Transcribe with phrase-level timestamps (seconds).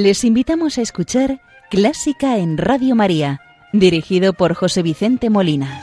[0.00, 1.40] Les invitamos a escuchar
[1.70, 3.40] Clásica en Radio María,
[3.72, 5.80] dirigido por José Vicente Molina.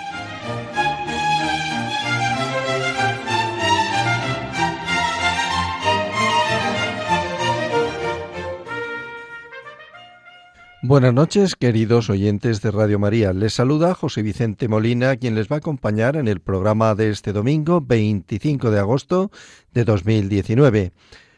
[10.82, 13.34] Buenas noches, queridos oyentes de Radio María.
[13.34, 17.34] Les saluda José Vicente Molina, quien les va a acompañar en el programa de este
[17.34, 19.30] domingo 25 de agosto
[19.74, 20.94] de 2019.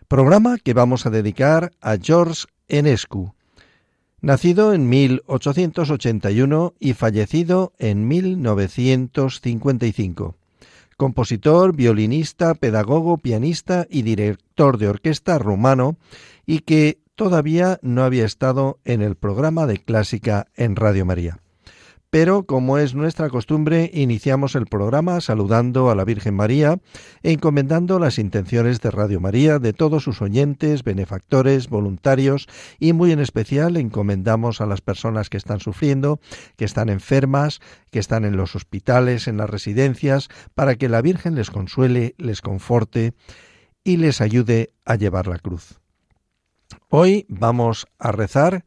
[0.08, 3.34] Programa que vamos a dedicar a George Enescu,
[4.22, 10.36] nacido en 1881 y fallecido en 1955.
[10.98, 15.98] Compositor, violinista, pedagogo, pianista y director de orquesta rumano
[16.46, 21.40] y que todavía no había estado en el programa de clásica en Radio María.
[22.20, 26.80] Pero, como es nuestra costumbre, iniciamos el programa saludando a la Virgen María
[27.22, 32.48] e encomendando las intenciones de Radio María, de todos sus oyentes, benefactores, voluntarios
[32.80, 36.20] y muy en especial encomendamos a las personas que están sufriendo,
[36.56, 37.60] que están enfermas,
[37.92, 42.42] que están en los hospitales, en las residencias, para que la Virgen les consuele, les
[42.42, 43.14] conforte
[43.84, 45.82] y les ayude a llevar la cruz.
[46.90, 48.66] Hoy vamos a rezar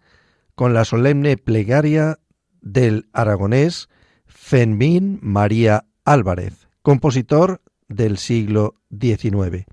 [0.54, 2.19] con la solemne plegaria
[2.62, 3.88] del aragonés
[4.26, 9.66] Fenmin María Álvarez, compositor del siglo XIX.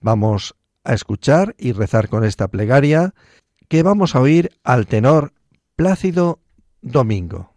[0.00, 0.54] Vamos
[0.84, 3.14] a escuchar y rezar con esta plegaria
[3.68, 5.32] que vamos a oír al tenor
[5.76, 6.40] Plácido
[6.82, 7.52] Domingo.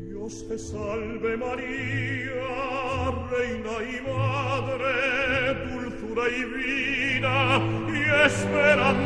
[0.00, 2.50] Dios te salve María,
[3.30, 7.86] reina y madre, dulzura y vida
[8.26, 9.05] esperanza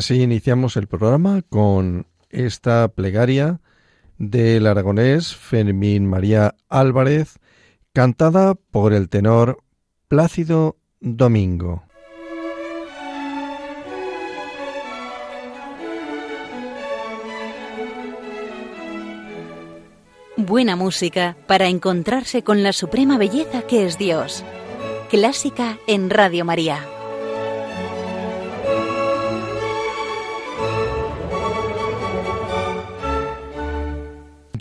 [0.00, 3.60] así iniciamos el programa con esta plegaria
[4.16, 7.38] del aragonés Fermín María Álvarez,
[7.92, 9.62] cantada por el tenor
[10.08, 11.82] Plácido Domingo.
[20.38, 24.46] Buena música para encontrarse con la suprema belleza que es Dios.
[25.10, 26.99] Clásica en Radio María.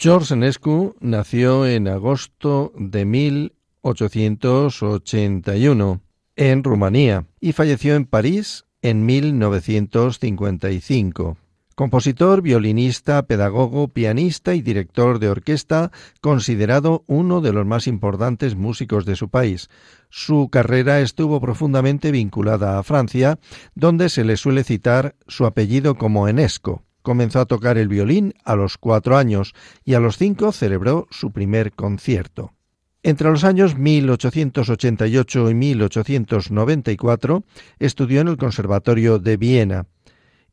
[0.01, 6.01] George Enescu nació en agosto de 1881
[6.37, 11.35] en Rumanía y falleció en París en 1955.
[11.75, 15.91] Compositor, violinista, pedagogo, pianista y director de orquesta,
[16.21, 19.67] considerado uno de los más importantes músicos de su país.
[20.09, 23.37] Su carrera estuvo profundamente vinculada a Francia,
[23.75, 26.85] donde se le suele citar su apellido como Enesco.
[27.09, 31.31] Comenzó a tocar el violín a los cuatro años y a los cinco celebró su
[31.31, 32.53] primer concierto.
[33.01, 37.43] Entre los años 1888 y 1894
[37.79, 39.87] estudió en el Conservatorio de Viena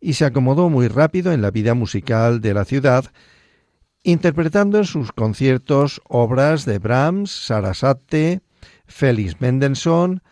[0.00, 3.04] y se acomodó muy rápido en la vida musical de la ciudad,
[4.02, 8.40] interpretando en sus conciertos obras de Brahms, Sarasate,
[8.86, 10.22] Félix Mendelssohn,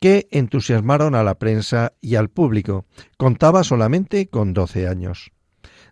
[0.00, 2.86] que entusiasmaron a la prensa y al público.
[3.18, 5.35] Contaba solamente con 12 años.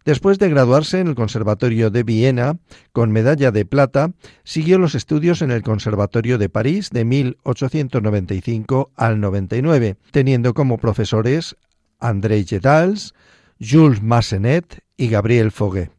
[0.04, 2.58] Después de graduarse en el Conservatorio de Viena
[2.92, 4.12] con medalla de plata,
[4.42, 11.56] siguió los estudios en el Conservatorio de París de 1895 al 99, teniendo como profesores
[11.98, 13.14] André Gedals,
[13.58, 15.90] Jules Massenet y Gabriel Foguet.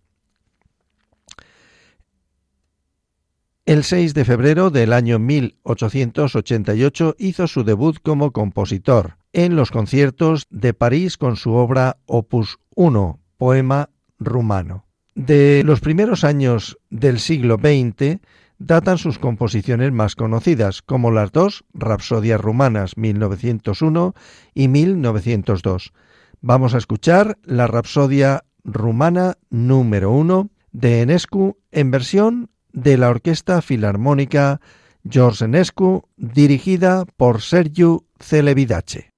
[3.65, 10.45] El 6 de febrero del año 1888 hizo su debut como compositor en los conciertos
[10.51, 12.91] de París con su obra Opus I,
[13.37, 14.85] poema rumano.
[15.15, 18.19] De los primeros años del siglo XX
[18.57, 24.13] datan sus composiciones más conocidas, como las dos Rapsodias Rumanas 1901
[24.53, 25.93] y 1902.
[26.41, 33.61] Vamos a escuchar la Rapsodia Rumana número 1 de Enescu en versión de la Orquesta
[33.61, 34.59] Filarmónica
[35.09, 39.14] George Enescu, dirigida por Sergiu Celebidache.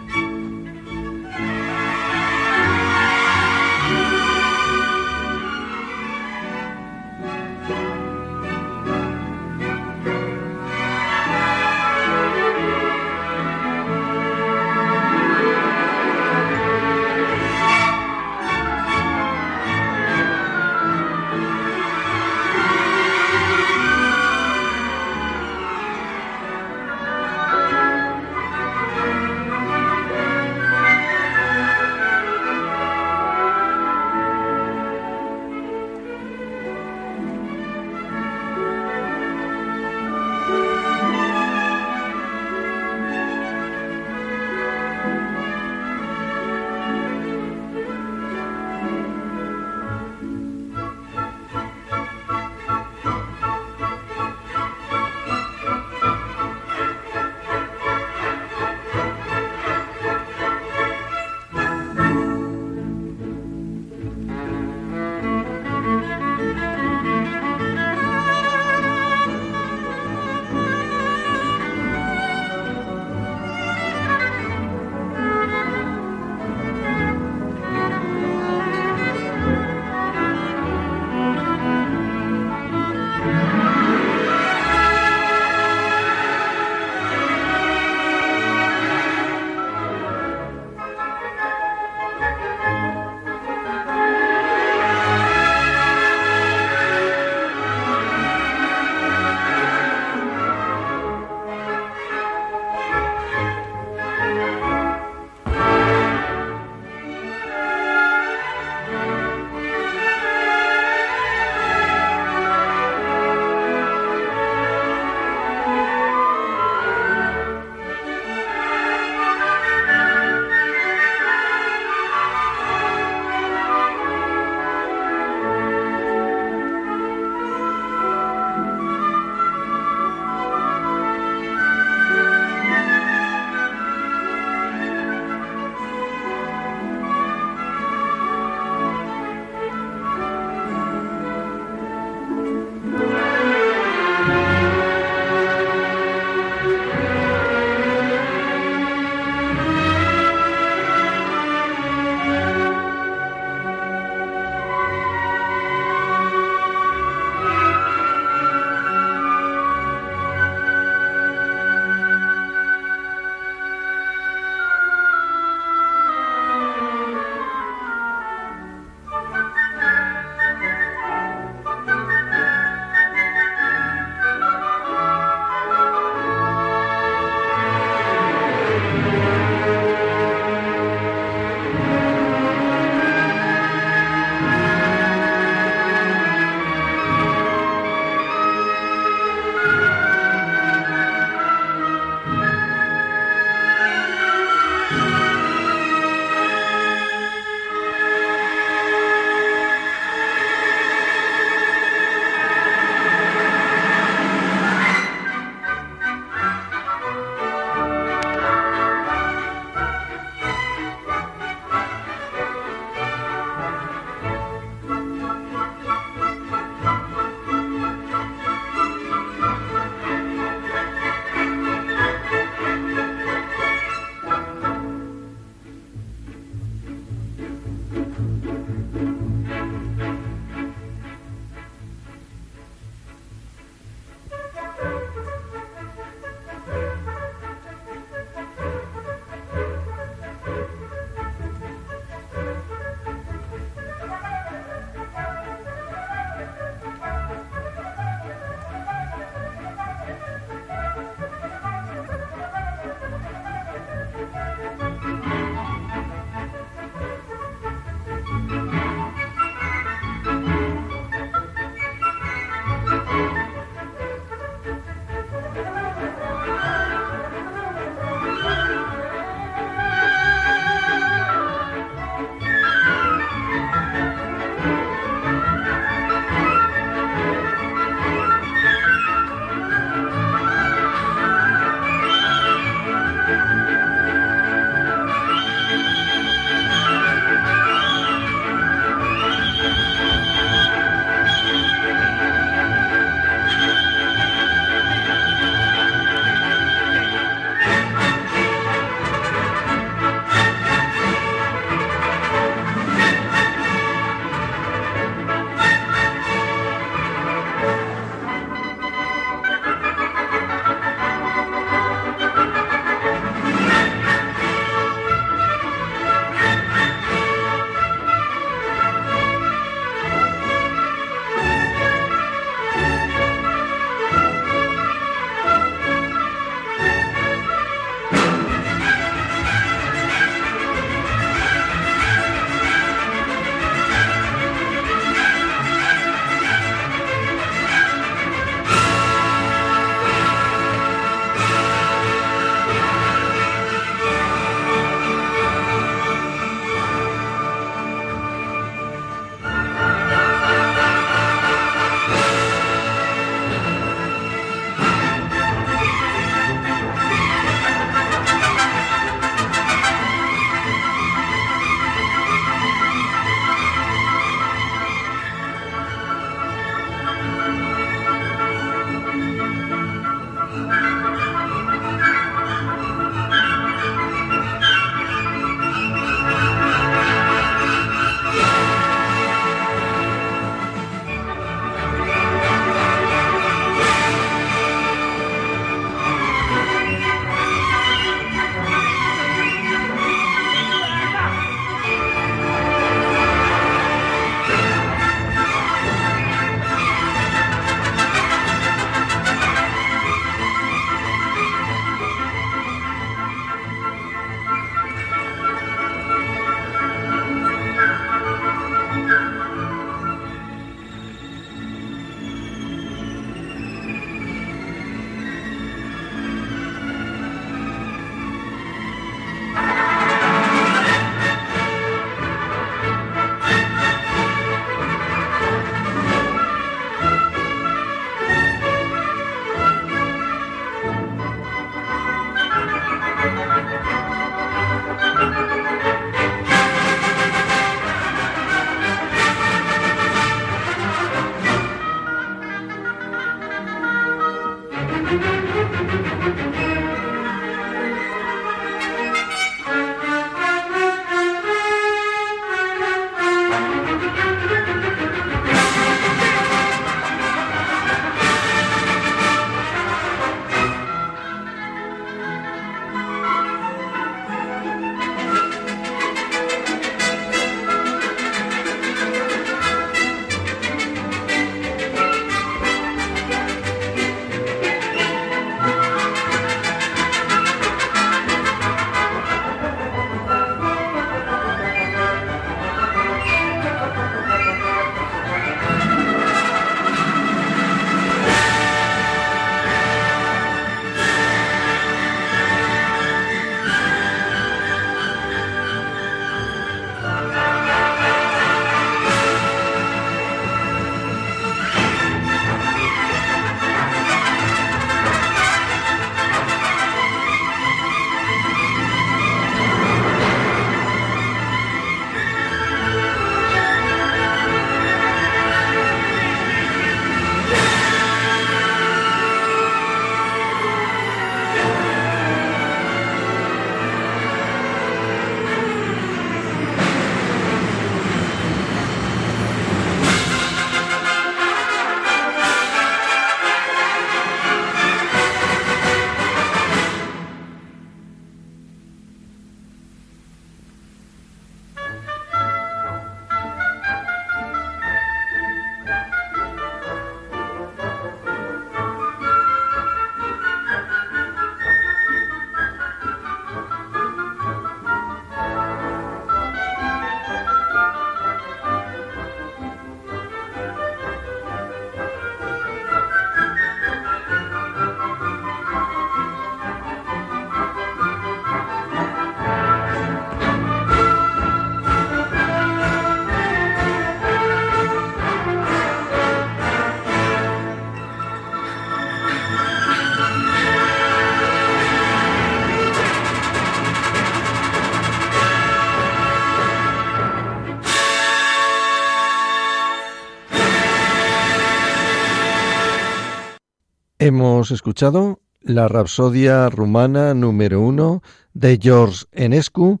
[594.24, 598.22] Hemos escuchado la Rapsodia rumana número uno
[598.54, 600.00] de George Enescu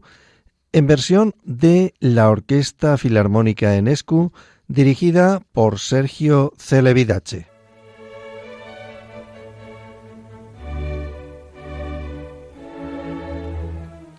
[0.70, 4.32] en versión de la Orquesta Filarmónica Enescu
[4.68, 7.48] dirigida por Sergio Celevidache.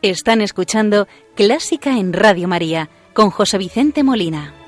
[0.01, 4.62] Están escuchando Clásica en Radio María con José Vicente Molina.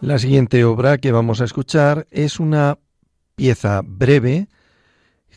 [0.00, 2.78] La siguiente obra que vamos a escuchar es una
[3.36, 4.48] pieza breve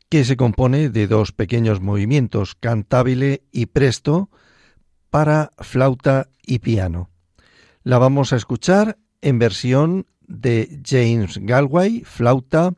[0.07, 4.29] que se compone de dos pequeños movimientos, cantabile y presto,
[5.09, 7.09] para flauta y piano.
[7.83, 12.73] La vamos a escuchar en versión de James Galway, flauta,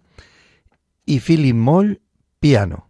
[1.05, 2.01] y Philip Moll,
[2.39, 2.84] piano.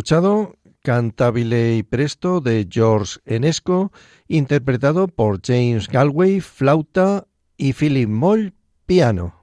[0.00, 3.92] Escuchado Cantabile y Presto de George Enesco,
[4.28, 7.26] interpretado por James Galway, flauta,
[7.58, 8.54] y Philip Moll,
[8.86, 9.34] piano.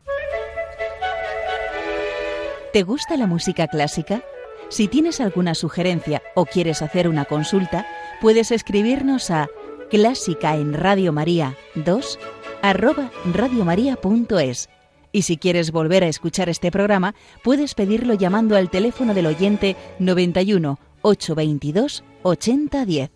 [2.73, 4.23] ¿Te gusta la música clásica?
[4.69, 7.85] Si tienes alguna sugerencia o quieres hacer una consulta,
[8.19, 9.49] puedes escribirnos a
[9.91, 12.17] clásica en Radio María 2
[12.63, 14.69] arroba radiomaria.es.
[15.17, 19.75] Y si quieres volver a escuchar este programa, puedes pedirlo llamando al teléfono del oyente
[19.97, 23.09] 91 822 8010.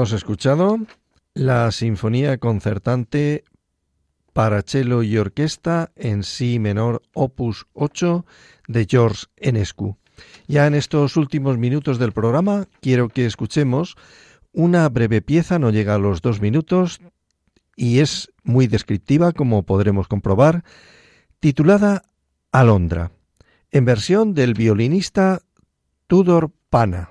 [0.00, 0.78] Hemos escuchado
[1.34, 3.44] la Sinfonía Concertante
[4.32, 8.24] para cello y orquesta en Si menor opus 8
[8.66, 9.98] de George Enescu.
[10.48, 13.96] Ya en estos últimos minutos del programa quiero que escuchemos
[14.54, 17.02] una breve pieza, no llega a los dos minutos
[17.76, 20.64] y es muy descriptiva como podremos comprobar,
[21.40, 22.04] titulada
[22.52, 23.12] Alondra,
[23.70, 25.42] en versión del violinista
[26.06, 27.10] Tudor Pana.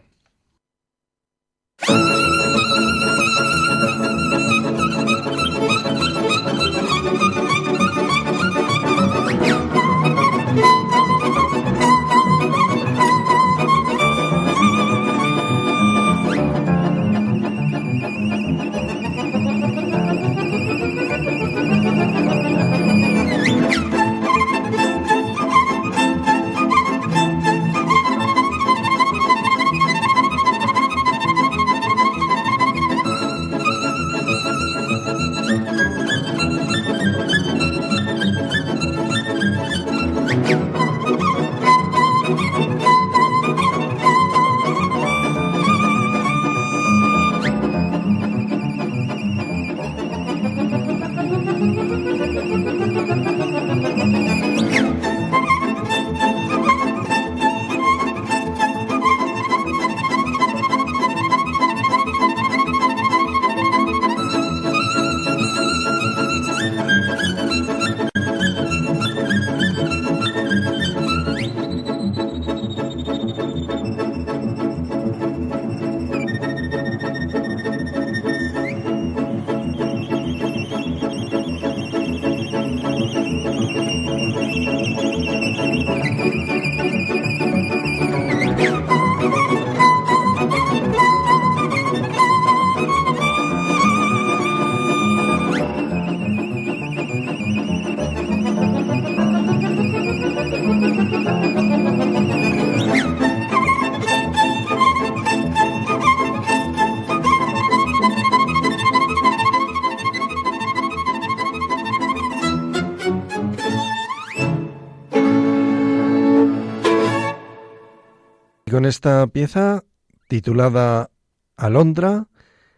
[118.89, 119.83] Esta pieza
[120.27, 121.11] titulada
[121.55, 122.27] Alondra,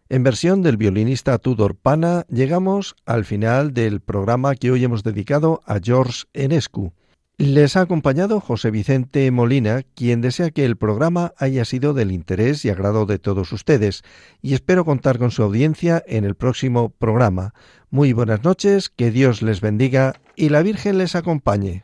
[0.10, 5.62] en versión del violinista Tudor Pana, llegamos al final del programa que hoy hemos dedicado
[5.66, 6.94] a George Enescu.
[7.38, 12.66] Les ha acompañado José Vicente Molina, quien desea que el programa haya sido del interés
[12.66, 14.04] y agrado de todos ustedes,
[14.42, 17.54] y espero contar con su audiencia en el próximo programa.
[17.90, 21.84] Muy buenas noches, que Dios les bendiga y la Virgen les acompañe.